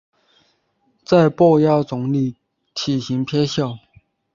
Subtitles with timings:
[1.05, 2.33] 在豹亚种里
[2.73, 3.77] 体型偏小。